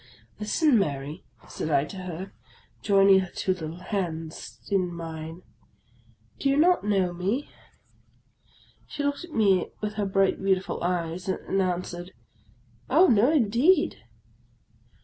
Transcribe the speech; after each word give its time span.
"Listen, 0.39 0.79
Mary," 0.79 1.23
said 1.47 1.69
I 1.69 1.85
to 1.85 1.97
her, 1.97 2.33
joining 2.81 3.19
her 3.19 3.29
two 3.35 3.53
little 3.53 3.75
hands 3.81 4.59
iu 4.71 4.79
mine." 4.79 5.43
Do 6.39 6.49
you 6.49 6.57
not 6.57 6.83
know 6.83 7.13
me?" 7.13 7.51
She 8.89 9.03
looked 9.03 9.23
at 9.23 9.31
me 9.35 9.67
with 9.79 9.93
her 10.01 10.07
bright 10.07 10.41
beautiful 10.41 10.83
eyes 10.83 11.29
and 11.29 11.39
an 11.61 11.81
swered,— 11.83 12.13
"Oh, 12.89 13.09
no 13.09 13.29
indeed." 13.31 13.97